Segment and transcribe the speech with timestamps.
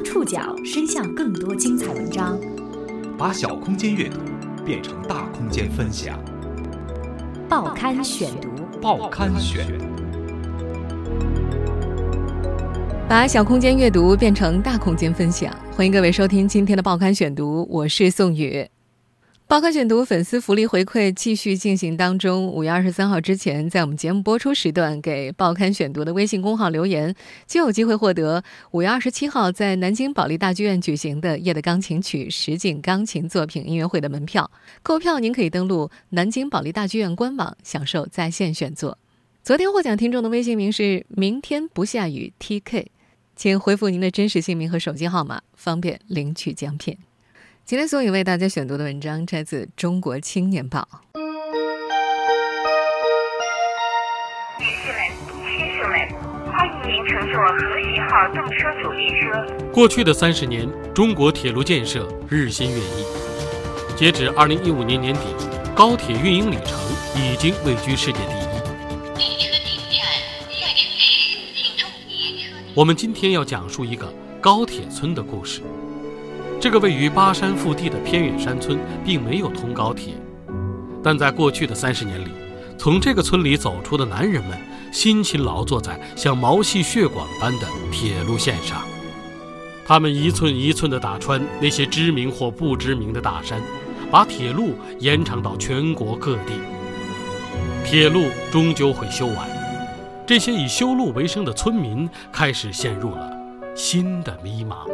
[0.00, 2.40] 让触角伸向更多精彩文章，
[3.18, 4.16] 把小空间阅读
[4.64, 6.18] 变成大空间分享。
[7.50, 8.48] 报刊选读，
[8.80, 9.66] 报刊选，
[13.06, 15.54] 把小空间阅读变成大空间分享。
[15.76, 18.66] 欢迎各位收听今天的报刊选读，我是宋宇。
[19.50, 22.46] 报刊选读粉丝福利回馈继续进行当中。
[22.46, 27.12] 五月二十三号之前，在我们节目播出时段给报刊选读的微信公号留言，
[27.48, 34.48] 就有机会获得五月二十七号在南京保利大剧院举行的《夜的钢琴曲》实景钢琴作品音乐会的门票。
[34.84, 38.96] 购票您可以登录南京保利大剧院官网，享受在线选座。
[39.42, 42.86] 昨天获奖听众的微信名是“明天不下雨 TK”，
[43.34, 46.96] 请回复您的真实姓名和手机号码，方便领取奖品。
[47.70, 50.88] 今天所以为大家选读的文章摘自《中国青年报》。
[54.58, 54.98] 女士们、
[55.56, 55.96] 先生们，
[56.50, 59.70] 欢迎您乘坐和谐号动车组列车。
[59.72, 63.06] 过去的三十年，中国铁路建设日新月异。
[63.96, 65.20] 截止二零一五年年底，
[65.72, 66.76] 高铁运营里程
[67.14, 68.48] 已经位居世界第一。
[69.16, 70.02] 列车进站，
[70.50, 72.50] 下车时请注意车。
[72.74, 75.62] 我们今天要讲述一个高铁村的故事。
[76.60, 80.12] 这个位于巴山腹地的偏远山村并没有通高铁，
[81.02, 82.28] 但在过去的三十年里，
[82.76, 84.58] 从这个村里走出的男人们
[84.92, 88.82] 辛勤劳作在像毛细血管般的铁路线上，
[89.86, 93.58] 他们一寸一寸地打穿那些知名或不知名的大山，
[94.10, 96.52] 把铁路延长到全国各地。
[97.86, 99.48] 铁路终究会修完，
[100.26, 103.32] 这些以修路为生的村民开始陷入了
[103.74, 104.86] 新的迷茫。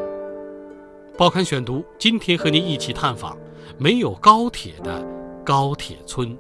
[1.19, 3.39] 报刊选读，今天和您一起探访
[3.79, 5.03] 没有高铁的
[5.43, 6.37] 高铁村。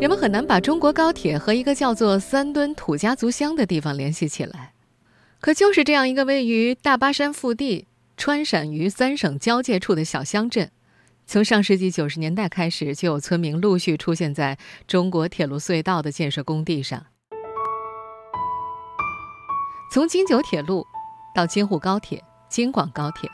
[0.00, 4.72] 人们很难把中国高铁和一个叫做三墩土家族乡的地方联系起来，
[5.40, 10.72] 可就是这样一个位于大巴山腹地、川陕渝三省交界处的小乡镇，
[11.24, 17.06] 从上世纪九十年代开始，就有村民陆续出现在中国铁路隧道的建设工地上。
[19.92, 20.84] 从京九铁路
[21.32, 22.20] 到京沪高铁。
[22.52, 23.30] 京广高铁，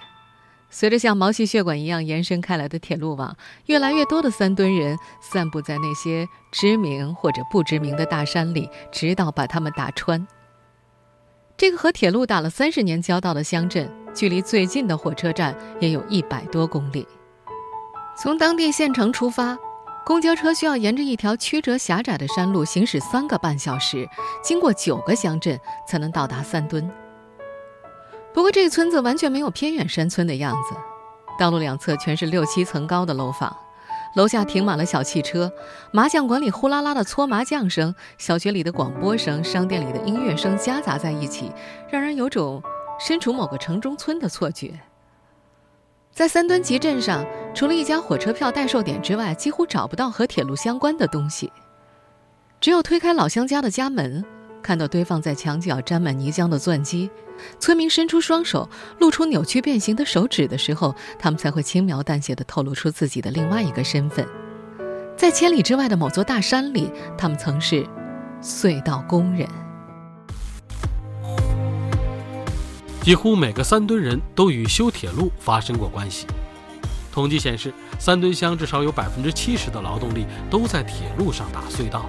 [0.70, 3.36] 随着像毛细血管一样延伸开来的铁路网，
[3.66, 10.24] 越来越多的三墩人散布在那些知名或者不知名的大山里，直到把他们打穿。
[11.56, 17.04] 这个和铁路打了三十年交道的乡镇，距离最近的火车站也有一百多公里。
[18.16, 19.58] 从当地县城出发，
[20.06, 24.08] 公交车需要沿着一条曲折狭窄的山路行驶三个半小时，
[24.44, 25.58] 经过九个乡镇
[25.88, 26.88] 才能到达三墩。
[28.38, 30.76] 不过，这个村子完全没有偏远山村的样子，
[31.36, 33.52] 道路两侧全是六七层高的楼房，
[34.14, 35.52] 楼下停满了小汽车，
[35.92, 41.50] 麻将馆里呼啦啦的搓麻将声，小学里的广播声，商店里的音乐声夹杂在一起，
[41.90, 42.62] 让人有种
[43.00, 44.72] 身处某个城中村的错觉。
[46.12, 51.52] 在三墩集镇上，除了一家火车票代售点之外，几乎找不到和铁路相关的东西，
[52.60, 54.24] 只有推开老乡家的家门。
[54.68, 57.08] 看到堆放在墙角沾满泥浆的钻机，
[57.58, 58.68] 村民伸出双手，
[58.98, 64.28] 露出扭曲变形的手指的时候，他们才会轻描淡写的透露出自己的另外一个身份。
[65.16, 67.82] 在千里之外的某座大山里，他们曾是
[68.42, 69.48] 隧道工人。
[73.00, 76.26] 几乎每个三墩人都与修铁路发生过关系。
[77.10, 82.04] 统计显示，三墩乡至少有百分之七十的劳动力都在铁路上打隧道。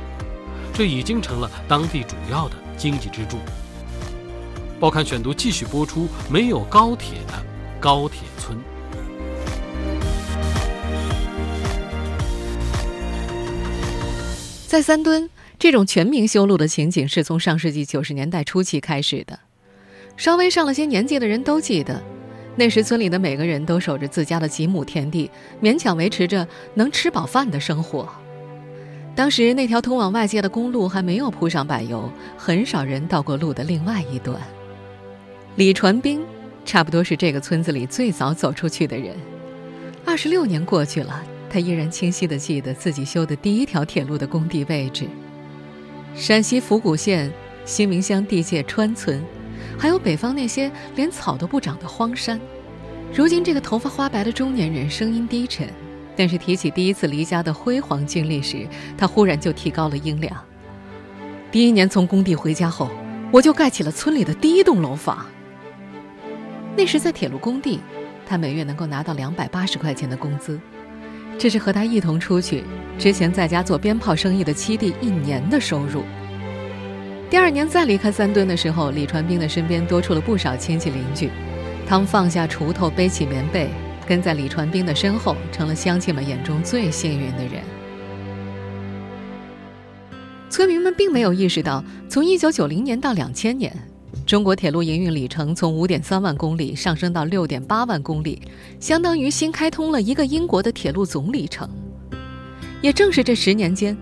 [0.74, 3.38] 这已经成了当地主要的经济支柱。
[4.80, 7.34] 报刊选读继续播出：没有高铁的
[7.80, 8.58] 高铁村。
[14.68, 19.38] 在三墩，这种全民修路的情景是从上世纪九十年代初期开始的。
[20.16, 22.02] 稍微上了些年纪的人都记得，
[22.56, 25.30] 那时村里的每个人都守着自家的几亩田地，
[25.62, 28.08] 勉强维持着能吃饱饭的生活。
[29.20, 34.40] 当时那条通往外界的公路还没有铺上柏油，很少人到过路的另外一端。
[35.58, 36.22] 李传兵
[36.64, 39.14] 差不多是这个村子里最早走出去的人。
[40.06, 45.06] 二十六年过去了，他依然清晰地记得自己修的第一条铁路的工地位置：
[46.16, 47.30] 陕西府谷县
[47.66, 49.22] 新民乡地界川村，
[49.78, 52.40] 还有北方那些连草都不长的荒山。
[53.14, 55.68] 如今，这个头发花白的中年人声音低沉。
[56.20, 58.68] 但是提起第一次离家的辉煌经历时，
[58.98, 60.36] 他忽然就提高了音量。
[61.50, 62.90] 第一年从工地回家后，
[63.32, 65.26] 我就盖起了村里的第一栋楼房。
[66.76, 67.80] 那时在铁路工地，
[68.26, 70.60] 他每月能够拿到两百八十块钱的工资，
[71.38, 72.66] 这是和他一同出去
[72.98, 76.04] 之前在家做鞭炮生意的七弟一年的收入。
[77.30, 81.30] 第二年再离开三墩的时候，李传兵的身边多出了不少亲戚邻居，
[81.88, 83.70] 他们放下锄头，背起棉被，
[84.10, 87.62] 跟在李传斌的身后，成了乡亲们眼中最幸运的人。
[90.50, 93.72] 村民们并没有意识到，从1990年到2000年，
[94.26, 98.42] 中国铁路营运里程从5.3万公里上升到6.8万公里，
[98.80, 101.70] 相当于新开通了一个英国的铁路总里程。
[102.82, 103.96] 也正是这十年间，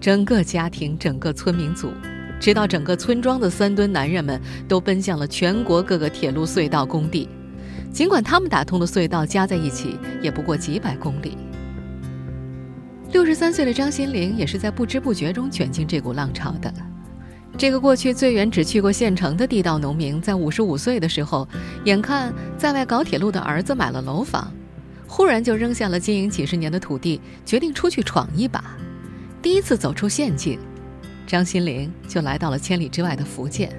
[0.00, 1.90] 整个家庭、整个村民组，
[2.38, 7.28] 直到整个村庄的三吨男人们，都奔向了全国各个铁路隧道工地。
[7.92, 11.36] 尽管他们打通的隧道加在一起也不过几百公里。
[13.12, 16.72] 六十三岁的张新玲也是在不知不觉中卷进这股浪潮的。
[17.58, 21.46] 这个过去最远只去过县城的地道农民，在五十五岁的时候，
[21.84, 24.50] 眼看在外搞铁路的儿子买了楼房，
[25.06, 28.64] 忽然就扔下了经营几十年的土地，决定出去闯一把。
[29.42, 30.58] 第一次走出县境，
[31.26, 33.70] 张新玲就来到了千里之外的福建。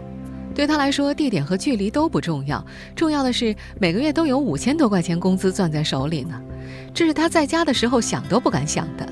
[0.53, 2.63] 对他来说，地点和距离都不重要，
[2.95, 6.39] 重要的是每个月都有五千多块钱工资攥在手里呢。
[6.93, 9.07] 这是他在家的时候想都不敢想的。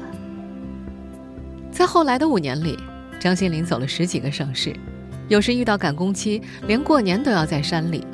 [1.72, 2.78] 在后来的五年里，
[3.20, 4.76] 张新林走了十几个省市，
[5.30, 8.06] 有时遇到赶工期，连过年都要在山里。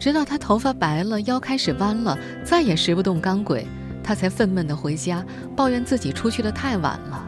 [0.00, 3.64] 直到他头发白了，腰开始弯了，再也拾不动钢轨，
[4.02, 5.24] 他才愤懑地回家，
[5.54, 7.24] 抱怨自己出去的太晚了。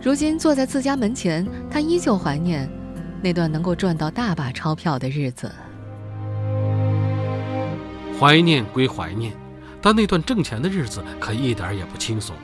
[0.00, 2.70] 如今坐在自家门前，他依旧怀念
[3.22, 5.50] 那段能够赚到大把钞票的日子。
[8.18, 9.32] 怀念归怀念，
[9.80, 12.34] 但那段挣钱的日子可一点也不轻松。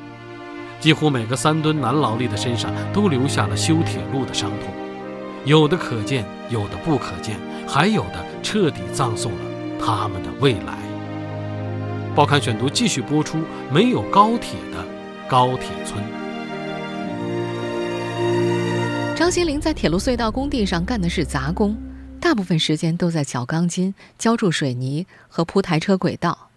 [0.79, 4.73] 几乎每个三吨男劳力的身上都留下了修铁路的伤痛，
[5.45, 7.37] 有的可见，有的不可见，
[7.67, 9.39] 还有的彻底葬送了
[9.85, 10.79] 他们的未来。
[12.15, 13.39] 报刊选读继续播出：
[13.73, 14.85] 没有高铁的
[15.29, 16.18] 高铁村。
[19.29, 21.77] 张新林在铁路隧道工地上干的是杂工，
[22.19, 26.49] 大部分时间都在绞钢筋、浇筑水泥和铺台车轨道。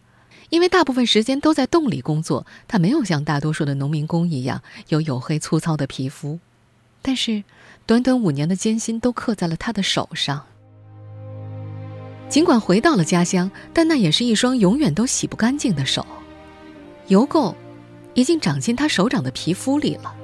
[0.50, 6.40] 因为大部分时间都在洞里工作，他没有像大多数的农民工一样有黝黑粗糙的皮肤，
[7.02, 7.44] 但是，
[7.86, 10.42] 短短五年的艰辛都刻在了他的手上。
[12.30, 16.08] 尽管回到了家乡，但那也是一双永远都洗不干净的手，
[17.08, 17.54] 油垢
[18.14, 20.16] 已经长进他手掌的皮肤里了。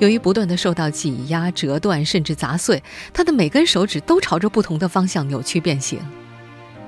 [0.00, 2.82] 由于不断的受到挤压、折断，甚至砸碎，
[3.12, 6.00] 他的每根手指都朝着不同的方向扭曲变形，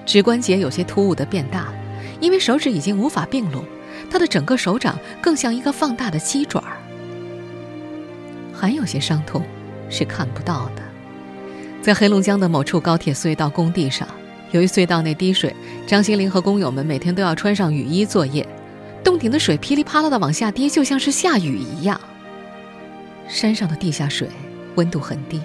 [0.07, 1.73] 指关节有些突兀的变大。
[2.21, 3.65] 因为手指已经无法并拢，
[4.11, 6.63] 他的整个手掌更像一个放大的鸡爪。
[8.55, 9.43] 还有些伤痛
[9.91, 10.83] 是看不到的。
[11.83, 14.09] 在黑龙江的某处高铁隧道工地上，
[14.53, 15.55] 由于隧道内滴水，
[15.87, 18.47] 张新林和工友们每天都要穿上雨衣作业。
[19.05, 22.01] 洞顶的水噼里啪啦的往下滴，就像是下雨一样。
[23.33, 24.29] 山上的地下水
[24.77, 25.41] 温度很低。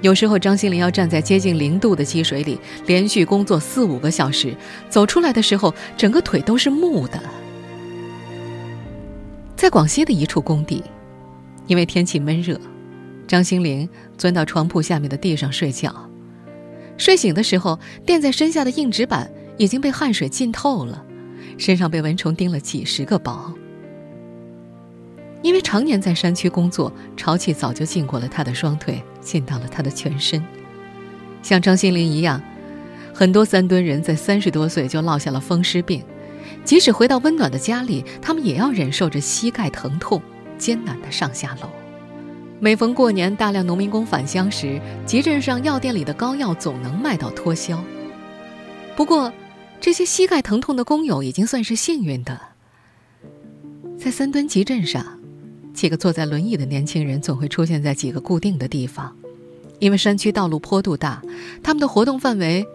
[0.00, 4.54] 有时候，张新林要站在接近零度的积水里，连续工作四五个小时，
[4.88, 7.20] 走出来的时候，整个腿都是木的。
[9.54, 10.82] 在广西的一处工地，
[11.66, 12.58] 因为天气闷热，
[13.26, 15.94] 张新林钻到床铺下面的地上睡觉。
[16.96, 21.04] 睡醒的时候，垫在身下的硬纸板已经被汗水浸透了，
[21.58, 23.52] 身上被蚊虫叮了几十个包。
[25.46, 30.44] 因为常年在山区工作，潮气早就浸过了他的双腿，浸到了他的全身。
[31.40, 32.42] 像张新林一样，
[33.14, 36.02] 很多三墩人在三十多岁就落下了风湿病，
[36.64, 40.20] 即使回到温暖的家里，他们也要忍受着膝盖疼痛，
[40.58, 41.70] 艰难的上下楼。
[42.58, 47.80] 每逢过年，大量农民工返乡时，集镇上药店里的膏药总能卖到脱销。
[48.96, 49.32] 不过，
[49.80, 52.36] 这些膝盖疼痛的工友已经算是幸运的，
[53.96, 55.15] 在三墩集镇上。
[55.76, 59.14] 几个坐在轮椅的年轻人总会出现在几个固定的地方，
[59.78, 61.22] 因为山区道路坡度大，
[61.62, 62.66] 他们的活动范围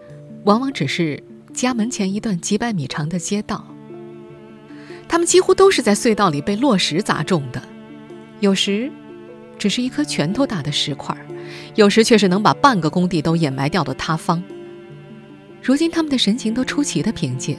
[0.44, 1.20] 往往只是
[1.52, 3.66] 家门前一段几百米长的街道。
[5.08, 7.60] 他们几乎都是在隧道里被落石砸中的，
[8.38, 8.88] 有时
[9.58, 11.14] 只是一颗拳头大的石块，
[11.74, 14.40] 有时却是能把半个工地都掩埋掉的塌方。
[15.60, 17.58] 如今他们的神情都出奇的平静。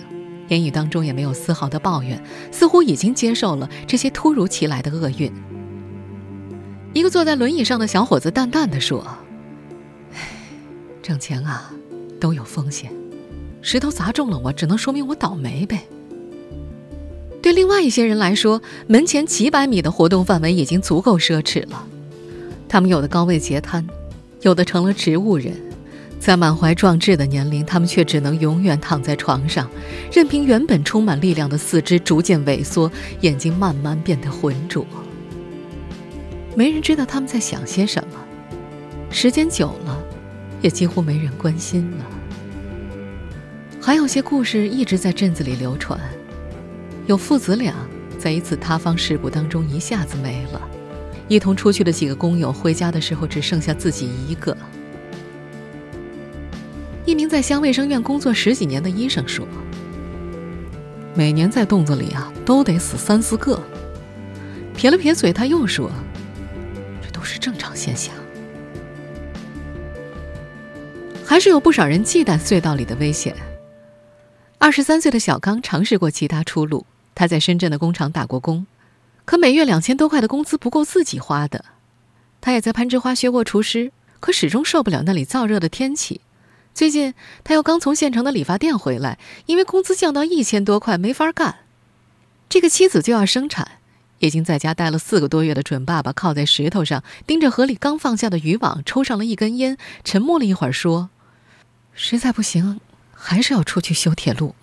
[0.53, 5.31] 言语当中也没有丝毫的抱怨，似乎已经接受了这些突如其来的厄运。
[6.93, 9.03] 一个坐在轮椅上的小伙子淡淡的说
[11.01, 11.73] ：“挣钱啊，
[12.19, 12.91] 都有风险。
[13.63, 15.87] 石头砸中了我，只能说明我倒霉呗。”
[17.41, 21.83] 对另外一些人来说，门前几百米的活动范围已经足够奢侈了。
[22.69, 23.85] 他们有的高位截瘫，
[24.41, 25.72] 有的成了植物人。
[26.23, 29.69] 在满怀壮志的年龄，他们却只能永远躺在床上，
[30.09, 32.89] 任凭原本充满力量的四肢逐渐萎缩，
[33.19, 34.87] 眼睛慢慢变得浑浊。
[36.55, 38.17] 没人知道他们在想些什么，
[39.11, 40.01] 时间久了，
[40.61, 42.05] 也几乎没人关心了。
[43.81, 45.99] 还有些故事一直在镇子里流传，
[47.05, 47.75] 有父子俩
[48.17, 50.61] 在一次塌方事故当中一下子没了，
[51.27, 54.55] 一同出去的几个工友回家的时候只剩下自己一个。
[57.05, 59.45] 一名在乡卫生院工作十几年的医生说
[61.13, 63.61] ：“每年在洞子里啊，都得死三四个。”
[64.75, 65.91] 撇了撇嘴，他又说
[67.03, 68.13] ：“这都是正常现象。”
[71.25, 73.35] 还是有不少人忌惮隧道里的危险。
[74.57, 78.65] 二十三岁的小刚尝试过其他出路，他在深圳的工厂打过工，
[79.25, 81.65] 可每月两千多块的工资不够自己花的。
[82.39, 83.91] 他也在攀枝花学过厨师，
[84.21, 86.21] 可始终受不了那里燥热的天气。
[86.73, 87.13] 最近
[87.43, 91.59] 他又刚从县城的理发店回来，因为工资降到一千多块，没法干。
[92.49, 93.79] 这个妻子就要生产，
[94.19, 101.09] 已经在家待了四个多月的准爸爸靠在石头上，盯着河里刚放下的渔网，抽上了一根烟，沉默了一会儿，说
[101.93, 102.79] ：“实在不行，
[103.13, 104.55] 还是要出去修铁路。”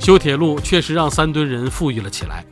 [0.00, 2.44] 修铁路确实让三墩人富裕了起来。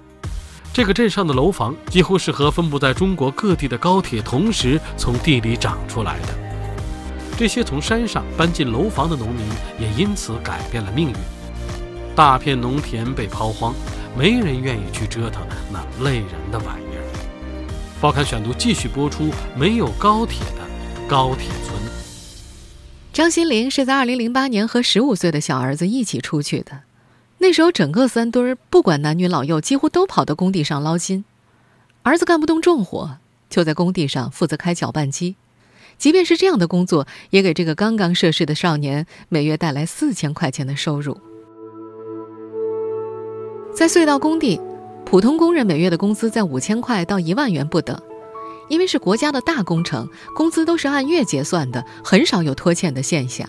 [0.73, 6.48] 这个镇上的楼房几乎是和分布在中国各地的高铁同时从地里长出来的。
[7.39, 9.47] 这些从山上搬进楼房的农民
[9.79, 11.15] 也因此改变了命运。
[12.17, 13.73] 大片农田被抛荒，
[14.19, 17.05] 没人愿意去折腾那累人的玩意儿。
[18.01, 21.81] 报刊选读继续播出：没有高铁的高铁村。
[23.13, 26.81] 张新林是在2008年和15岁的小儿子一起出去的。
[27.39, 31.25] 那时候，整个三墩儿不管男女老幼，几乎都跑到工地上捞金。
[32.03, 33.19] 儿子干不动重活，
[33.49, 35.37] 就在工地上负责开搅拌机。
[35.99, 41.19] 即便是这样的工作，也给这个刚刚涉世的少年每月带来四千块钱的收入。
[43.75, 44.61] 在隧道工地，
[45.05, 48.01] 普通工人每月的工资在五千块到一万元不等，
[48.69, 53.49] 因为是国家的大工程，工资都是按月结算的，很少有拖欠的现象。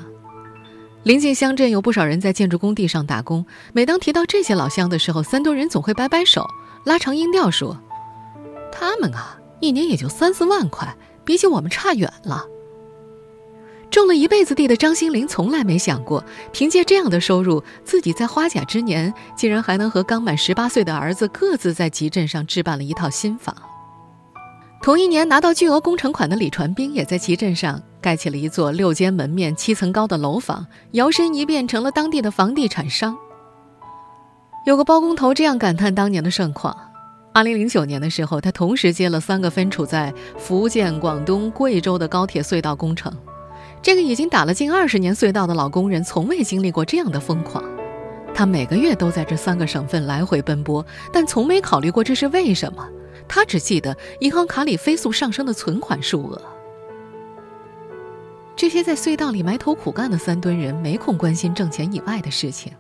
[1.04, 6.48] 临近乡镇有不少人在建筑工地上打工，每当提到这些老乡的时候，三多人总会摆摆手，
[6.84, 7.80] 拉长音调说
[8.72, 10.96] ：“他们啊，一年也就三四万块。”
[11.30, 12.44] 比起我们差远了。
[13.92, 23.56] 种了一辈子地的张新林从来没想过，凭借这样的收入，自己在花甲之年竟然还能和刚满十八岁的儿子各自在集镇上置办了一套新房。
[24.82, 33.16] 同一年拿到巨额工程款的李传兵也在集镇上盖起了一座六间门面、七层高的楼房，摇身一变成了当地的房地产商。
[34.66, 36.89] 有个包工头这样感叹当年的盛况。
[37.32, 43.12] 二零零九年的时候，他同时接了三个分处在福建、广东、贵州的高铁隧道工程。
[43.82, 47.64] 这个已经打了近二十年隧道的老工人，从未经历过这样的疯狂。
[48.34, 52.86] 他每个月都在这三个省份来回奔波，但从没考虑过这是为什么。
[53.28, 56.42] 他只记得银行卡里飞速上升的存款数额。
[58.56, 62.74] 这些在隧道里埋头苦干的三吨人，没空关心挣钱以外的事情。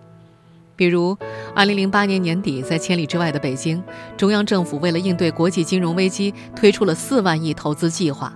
[0.79, 1.13] 比如
[1.57, 3.83] ，2008年年底，在千里之外的北京，
[4.15, 8.33] 中央政府为了应对国际金融危机，推出了四万亿投资计划。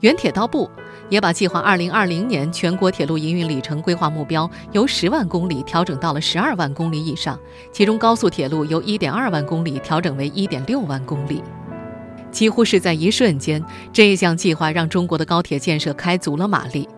[0.00, 0.70] 原铁道部
[1.10, 7.38] 也把计划2020年全国铁路营运里程规划目标由十万公里调整到了十二万公里以上，
[7.70, 11.42] 其中高速铁路由一点二万公里调整为一点六万公里。
[12.30, 16.88] 几乎是在一瞬间，这一项计划让中国的高铁建设开足了马力。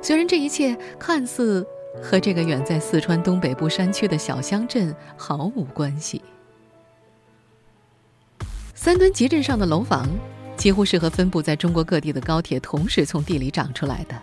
[0.00, 1.64] 虽然这一切看似……
[2.00, 6.22] 和这个远在四川东北部山区的小乡镇毫无关系。
[8.74, 10.08] 三墩集镇上的楼房，
[10.56, 14.16] 几乎是和分布在中国各地的高铁同时从地里长出来的。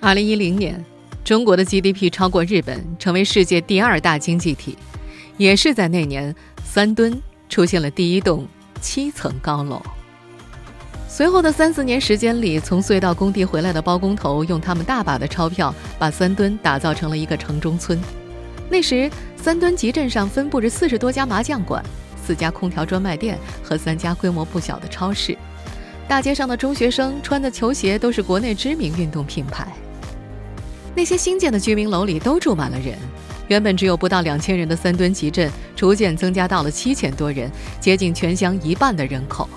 [0.00, 0.84] 二零一零年，
[1.24, 4.76] 中国的 GDP 超过日本，成为世界第二大经济体。
[5.36, 8.46] 也是在那年，三墩出现了第一栋
[8.80, 9.82] 七层高楼。
[11.12, 18.00] 随后的三四年时间里，从隧道工地回来的包工头用他们大把的钞票，把三墩打造成了一个城中村。
[18.70, 21.84] 那时，三墩集镇上分布着四十多家麻将馆、
[22.24, 25.36] 四家空调专卖店和三家规模不小的超市。
[26.06, 29.66] 大街上的中学生穿的球鞋都是国内知名运动品牌。
[30.94, 32.96] 那些新建的居民楼里都住满了人。
[33.48, 37.50] 原本只有不到两千人的三墩集镇，逐渐增加到了七千多人，
[37.80, 39.48] 接近全乡一半的人口。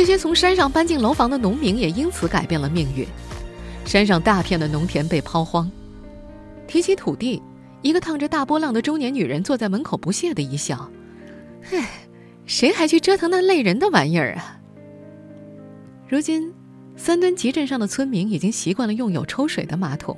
[0.00, 3.06] 这些从山上搬进楼房的农民也因此改变了命运。
[3.84, 5.70] 山上大片的农田被抛荒。
[6.66, 7.42] 提起土地，
[7.82, 10.90] 一个烫着大波浪的中年女人坐在门口不屑地一笑
[11.70, 11.86] ：“唉，
[12.46, 14.58] 谁还去折腾那累人的玩意儿啊？”
[16.08, 16.50] 如今，
[16.96, 20.16] 三墩集镇上的村民已经习惯了用有抽水的马桶，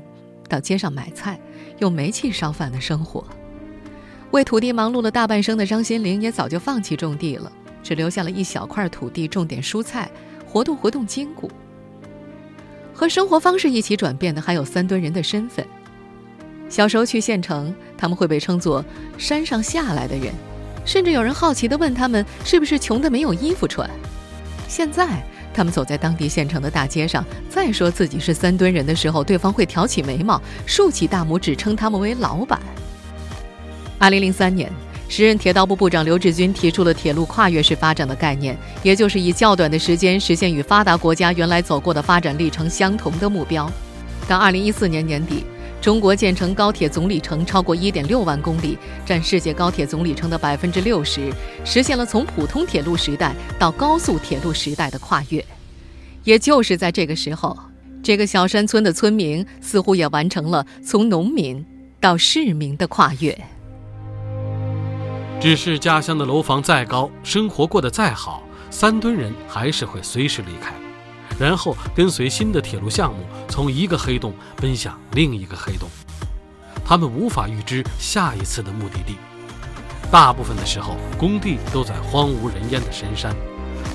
[0.49, 1.41] 到街上买菜，
[1.81, 3.25] 用煤气烧饭的生活。
[4.31, 7.51] 为土地忙碌了大半生的张新林也早就放弃种地了。
[7.83, 10.11] 只留下了一小块土地，种点蔬菜，
[10.47, 11.51] 活动活动筋骨。
[12.95, 15.67] 和生活方式一起转变的，还有三吨人的身份。
[16.69, 18.85] 小时候去县城，他们会被称作
[19.19, 20.33] “山上下来的人”，
[20.87, 23.89] 甚至有人好奇地问他们是不是穷得没有衣服穿。
[24.69, 25.23] 现在，
[25.53, 32.59] 他们走在当地县城的大街上，再说自己是三吨人的时候，对方会挑起眉毛，竖起大拇指，称他们为“老板”。
[33.99, 34.73] 二零零三年，
[35.13, 43.71] 时任铁道部部长刘志军提出了铁路跨越式发展的概念，也就是以较短的时间实现与发达国家原来走过的发展历程相同的目标。
[44.27, 45.45] 到二零一四年年底。
[45.83, 51.31] 中国建成高铁总里程超过一点六万公里，占世界高铁总里程的百分之六十，
[51.63, 55.45] 实现了从普通铁路时代到高速铁路时代的跨越。
[56.25, 57.59] 也就是在这个时候，
[58.03, 61.63] 这个小山村的村民似乎也完成了从农民
[62.01, 63.37] 到市民的跨越。
[65.43, 70.73] 只是家乡的楼房再高，生活过得再好，三吨人还是会随时离开。
[71.37, 75.89] 然后跟随新的铁路项目，从一个黑洞奔向另一个黑洞。
[76.85, 79.17] 他们无法预知下一次的目的地。
[80.13, 83.35] 大部分的时候，工地都在荒无人烟的深山，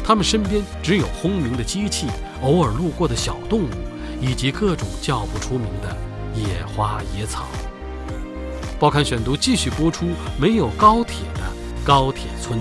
[0.04, 2.08] 他们身边只有轰鸣的机器、
[2.42, 3.70] 偶尔路过的小动物，
[4.20, 5.96] 以及各种叫不出名的
[6.36, 7.48] 野花野草。
[8.80, 10.06] 报刊选读继续播出：
[10.40, 11.42] 没有高铁的
[11.84, 12.60] 高铁村。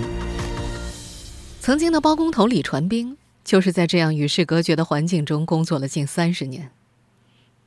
[1.59, 3.17] 曾经的包工头李传兵。
[3.43, 6.69] 就是在这样与世隔绝的环境中工作了近三十年，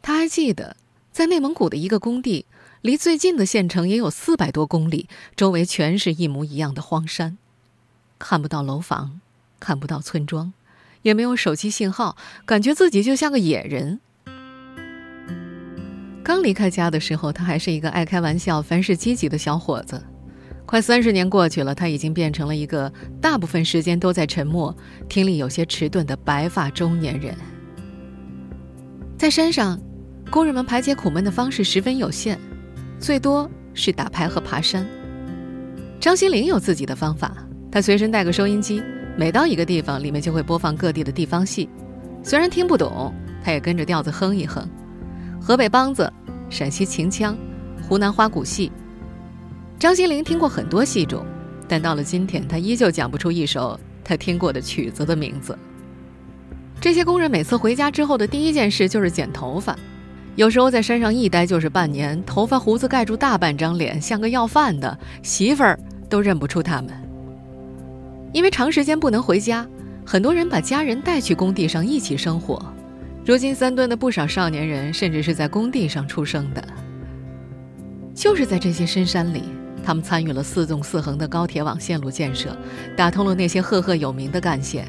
[0.03, 0.77] 他还记得，
[1.11, 2.45] 在内蒙古的一个工地，
[2.83, 7.39] 离最近的县城也有四百多公里，周围全是一模一样的荒山，
[8.19, 9.23] 看不到楼房，
[9.59, 10.53] 看不到村庄，
[11.01, 12.15] 也没有手机信号，
[12.45, 14.01] 感觉自己就像个野人。
[16.31, 20.01] 刚离开家的时候，他还是一个爱开玩笑、凡事积极的小伙子。
[20.65, 22.89] 快三十年过去了，他已经变成了一个
[23.21, 24.73] 大部分时间都在沉默、
[25.09, 27.35] 听力有些迟钝的白发中年人。
[29.19, 29.77] 在山上，
[30.31, 32.39] 工人们排解苦闷的方式十分有限，
[33.01, 34.87] 最多是打牌和爬山。
[35.99, 37.37] 张新林有自己的方法，
[37.73, 38.81] 他随身带个收音机，
[39.17, 41.69] 每到一个地方，里面就会播放各地的地方戏。
[42.23, 43.13] 虽然听不懂，
[43.43, 44.65] 他也跟着调子哼一哼：
[45.41, 46.13] 河北梆子、
[46.51, 47.35] 陕西秦腔、
[47.89, 48.71] 湖南花鼓戏。
[49.79, 51.25] 张心凌听过很多戏种，
[51.67, 55.57] 但到了今天，他依旧讲不出一首他听过的曲子的名字。
[56.81, 59.75] 这些工人每次回家之后的第一件事就是剪头发，
[60.35, 66.91] 有时候在山上一待就是半年，头发胡子盖住大半张脸，像个要饭的，媳妇儿都认不出他们。
[68.33, 69.67] 因为长时间不能回家，
[70.05, 72.61] 很多人把家人带去工地上一起生活。
[73.31, 76.61] 如今三吨的不少少年人，甚至是在工地上出生的。
[78.13, 79.45] 就是在这些深山里。
[79.85, 82.57] 他们参与了四纵四横的高铁网线路建设，
[82.97, 84.85] 打通了那些赫赫有名的干线。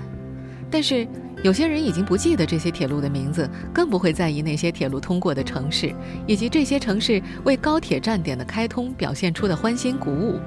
[0.71, 1.07] 但是，
[1.43, 5.93] 有些人已经不记得这些铁路的名字，更不会在意那些铁路通过的城市，
[6.25, 10.39] 以及这些城市为高铁站点的开通表现出的欢欣鼓舞。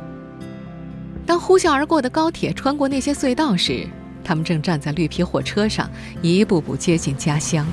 [1.25, 3.87] 当呼啸而过的高铁穿过那些隧道时，
[4.25, 5.89] 他们正站在绿皮火车上，
[6.23, 7.67] 一步步接近家乡。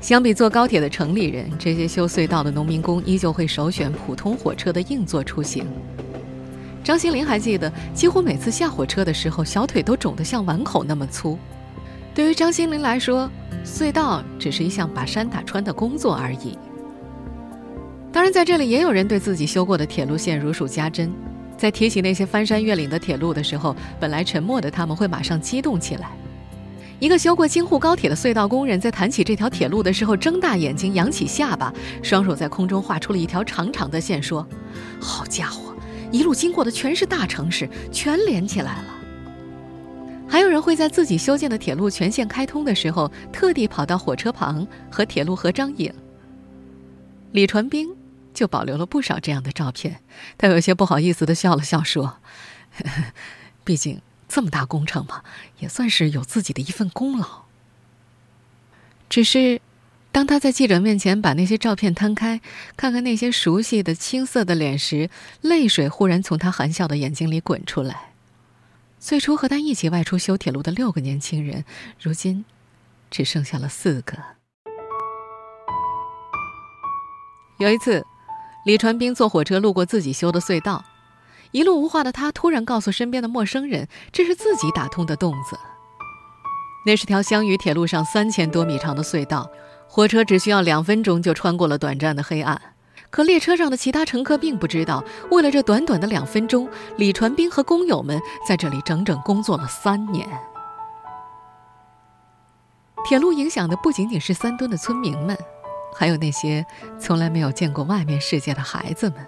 [0.00, 5.64] 相比坐高铁的城里人，这些修隧道的农民工依旧会首选普通火车的硬座出行。
[6.82, 11.38] 张新林还记得，几乎每次下火车的时候，小腿都肿得像碗口那么粗。
[12.14, 13.30] 对于张新林来说，
[13.64, 16.58] 隧道只是一项把山打穿的工作而已。
[18.12, 21.10] 当然，在这里也有人对自己修过的铁路线如数家珍，
[21.56, 26.10] 在提起那些翻山越岭的铁路的时候，本来沉默的他们会马上激动起来。
[27.00, 34.46] 一个修过京沪高铁的隧道工人，在谈起这条铁路的时候，睁大眼睛，扬起下巴，双手在空中画出了一条长长的线，说
[35.00, 35.74] ：“好家伙，
[36.12, 38.84] 一路经过的全是大城市，全连起来了。”
[40.26, 45.92] 还有人会在自己修建的铁路全线开通的时候，特地跑到火车旁和铁路合张影。
[47.32, 47.88] 李传兵
[48.34, 50.02] 就保留了不少这样的照片，
[50.36, 52.18] 他有些不好意思的笑了笑，说
[52.76, 53.04] ：“呵呵
[53.64, 55.22] 毕竟。”这么大工程嘛，
[55.60, 57.44] 也算是有自己的一份功劳。
[59.08, 59.60] 只是，
[60.10, 62.40] 当他在记者面前把那些照片摊开，
[62.76, 65.08] 看看那些熟悉的青涩的脸时，
[65.40, 68.14] 泪水忽然从他含笑的眼睛里滚出来。
[68.98, 71.64] 最初和他一起外出修铁路的六个年轻人，
[72.00, 72.44] 如今
[73.10, 74.18] 只剩下了四个。
[77.58, 78.04] 有一次，
[78.64, 80.84] 李传斌坐火车路过自己修的隧道。
[81.52, 85.56] 一路无话的他突然告诉身边的陌生人：“这是自己打通的洞子。”
[86.84, 89.48] 那是条湘渝铁路上三千多米长的隧道，
[89.88, 92.60] 火车只需要两分钟就穿过了短暂的黑暗。
[93.10, 100.28] 可列车上的其他乘客并不知道，为了这短短的两分钟，李传斌和工友们在这里整整工作了三年。
[103.06, 105.38] 铁路影响的不仅仅是三墩的村民们，
[105.94, 106.66] 还有那些
[106.98, 109.26] 从来没有见过外面世界的孩子们。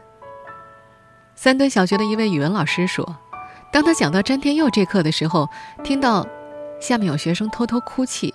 [1.34, 3.16] 三墩小学的一位语文老师说，
[3.72, 5.48] 当他讲到詹天佑这课的时候，
[5.84, 6.26] 听到
[6.80, 8.34] 下面有学生偷偷哭泣，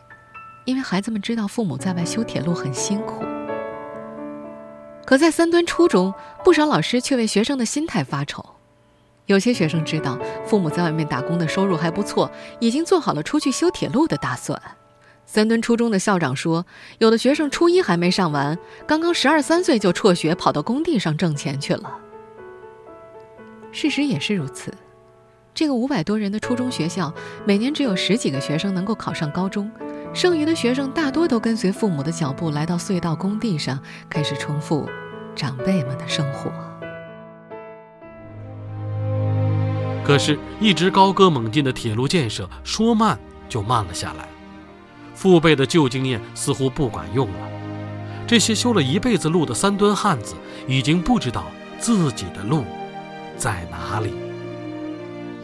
[0.66, 3.24] 因为孩子们知道父母在外修铁路很辛苦。
[5.04, 6.14] 可在三墩初中，
[6.44, 8.46] 不少老师却为学生的心态发愁。
[9.26, 14.62] 有些学生知道父母在外面打工的收入还不错，已经做好了出去修铁路的打算。
[15.34, 16.66] 三墩初中的校长说，
[16.98, 21.90] 有的学生初一还没上完，刚刚十二三岁就辍学跑到工地上挣钱去了。
[23.72, 24.74] 事实也是如此，
[25.54, 27.14] 这个五百多人的初中学校，
[27.46, 29.72] 每年只有十几个学生能够考上高中，
[30.14, 34.86] 剩余的学生大多都跟随父母的脚步来到隧道工地上，开始重复
[35.34, 36.52] 长辈们的生活。
[40.04, 43.18] 可是，一直高歌猛进的铁路建设，说慢
[43.48, 44.28] 就慢了下来。
[45.22, 47.50] 父辈的旧经验似乎不管用了。
[48.26, 50.34] 这些修了一辈子路的三墩汉子，
[50.68, 51.46] 已经不知道
[51.78, 52.64] 自己的路
[53.38, 54.14] 在哪里。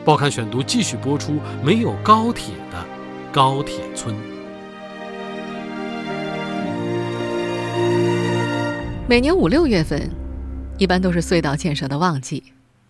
[0.03, 2.83] 报刊选读继续播出：没有高铁的
[3.31, 4.15] 高铁村。
[9.07, 10.09] 每年五六月份，
[10.79, 12.41] 一般都是隧道建设的旺季，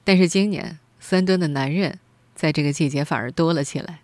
[0.06, 0.80] 但是今年。
[1.02, 2.00] 三吨的男人，
[2.34, 4.00] 在这个季节反而多了起来。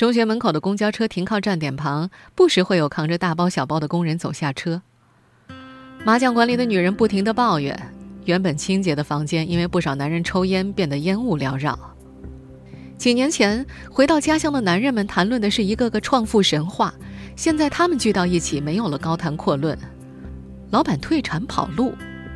[0.00, 4.80] 中学门口的公交车停靠站点旁，不时会有扛着大包小包的工人走下车。
[6.06, 7.78] 麻将馆里的女人不停地抱怨，
[8.24, 11.78] 原本清洁的房间，因为不少男人抽烟，变得烟雾缭绕。
[12.96, 16.94] 几年前回到家乡的男人们谈论的是一个个创富神话，
[17.36, 19.76] 现在他们聚到一起，没有了高谈阔论，
[20.70, 21.92] 老板退产跑路，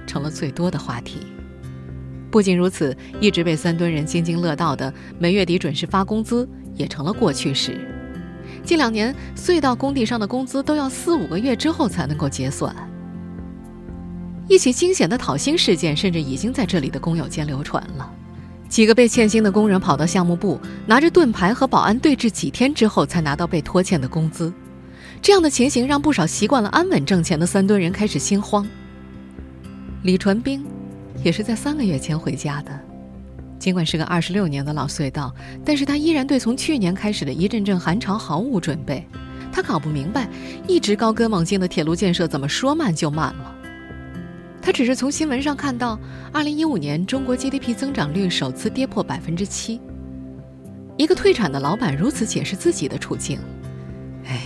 [0.06, 1.20] 成了最多的话题。
[2.30, 7.78] 不仅如此，一直被三墩人津津乐道的每月底准时发工资也成了过去式。
[8.62, 12.74] 近两年，隧道工地上的工资都要四五个月之后才能够结算。
[14.48, 18.10] 一起惊险的讨薪事件甚至已经在这里的工友间流传了。
[18.68, 24.52] 几个被欠薪的工人跑到项目部，拿着盾牌和保安对峙几天之后，才拿到被拖欠的工资。
[25.22, 28.66] 这样的情形让不少习惯了安稳挣钱的三墩人开始心慌。
[30.02, 30.64] 李传兵。
[31.22, 32.80] 也是在三个月前回家的，
[33.64, 39.02] 尽管是个二十六年的老隧道，但是他依然对从去年开始的一阵阵寒潮毫无准备。
[39.50, 40.28] 他搞不明白，
[40.68, 43.56] 一直高歌猛进的铁路建设怎么说慢就慢了。
[44.60, 45.98] 他只是从新闻上看到，
[46.30, 49.80] 二零一五年中国 GDP 增长率首次跌破百分之七。
[50.98, 53.38] 一个退产的老板如此解释自己的处境
[54.28, 54.42] ：“哎，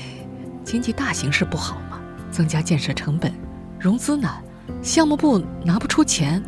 [0.63, 1.99] 经济大形势不好嘛，
[2.31, 3.33] 增加建设成本，
[3.81, 4.41] 融资难，
[4.81, 6.41] 项目部拿不出钱。”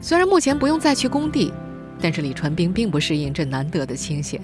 [0.00, 1.52] 虽然目前不用再去工地，
[2.00, 4.40] 但是李传兵并不适应这难得的清闲，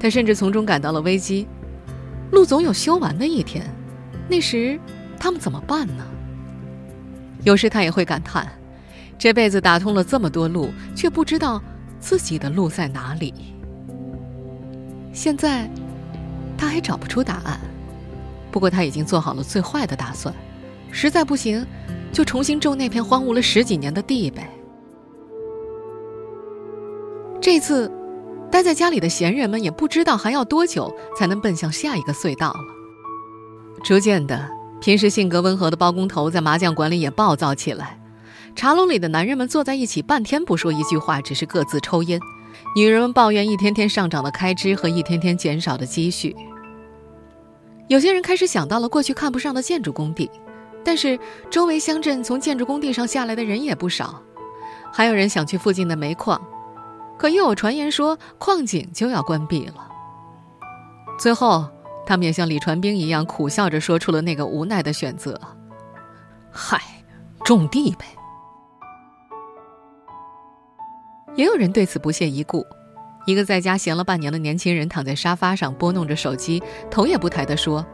[0.00, 1.46] 他甚至从中感到了危机。
[2.30, 3.64] 路总有修完的一天，
[4.28, 4.78] 那时
[5.18, 6.06] 他们怎么办呢？
[7.44, 8.50] 有时他也会感叹，
[9.18, 11.62] 这辈子打通了这么多路，却不知道
[12.00, 13.32] 自己的路在哪里。
[15.12, 15.70] 现在
[16.56, 17.60] 他还找不出答案，
[18.50, 20.34] 不过他已经做好了最坏的打算，
[20.90, 21.64] 实在不行，
[22.12, 24.48] 就重新种那片荒芜了十几年的地呗。
[27.50, 27.90] 这次，
[28.50, 32.60] 待在家里的闲人们也不知道还要多久才能奔向下一个隧道了。
[33.82, 34.50] 逐渐的，
[34.82, 37.98] 平时性格温和的包工头在麻将馆里也暴躁起来。
[38.54, 42.20] 茶楼里的男人们坐在一起，半天不说一句话，只是各自抽烟。
[42.76, 46.36] 女人们抱怨一天天上涨的开支和一天天减少的积蓄。
[47.86, 50.30] 有些人开始想到了过去看不上的建筑工地，
[50.84, 54.22] 但是周围乡镇从建筑工地上下来的人也不少，
[54.92, 56.38] 还有人想去附近的煤矿。
[57.18, 59.86] 可又有传言说矿井就要关闭了。
[61.18, 61.68] 最后，
[62.06, 65.38] 他们也像李传兵一样苦笑着说出了那个无奈的选择
[66.50, 66.80] ：“嗨，
[67.44, 68.06] 种地呗。”
[71.34, 72.64] 也有人对此不屑一顾。
[73.26, 77.84] 一个在家闲了半年的年轻人躺在沙发上拨弄着手机，头也不抬地说：“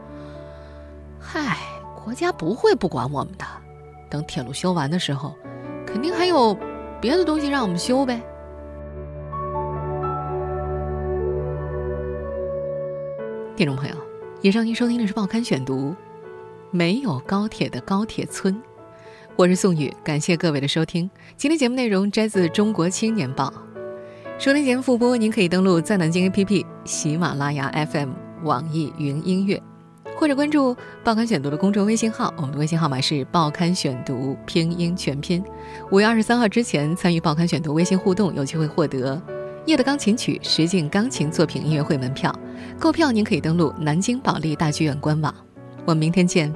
[1.19, 1.57] 嗨，
[2.03, 3.45] 国家不会不管我们的。
[4.09, 5.35] 等铁路修完的时候，
[5.85, 6.55] 肯定还有
[7.01, 8.21] 别的东西让我们修呗。”
[13.55, 13.95] 听众朋友，
[14.41, 15.91] 以上您收听的是《报刊选读》，
[16.71, 18.61] 没有高铁的高铁村，
[19.37, 21.09] 我是宋宇，感谢各位的收听。
[21.37, 23.47] 今天节目内容摘自《中国青年报》，
[24.37, 28.09] 收听节目复播，您可以登录在南京 APP、喜马拉雅 FM、
[28.43, 29.63] 网易云音乐，
[30.17, 35.41] 或者关注《报刊选读》的公众微信号，我们的微信号码是《报刊选读》拼音全拼。
[35.91, 39.21] 五月二十三号之前参与《报刊选读》微信互动，有机会获得
[39.65, 42.37] 夜的钢琴曲实景钢琴作品音乐会门票。
[42.79, 45.33] 购票您可以登录南京保利大剧院官网。
[45.85, 46.53] 我们明天见。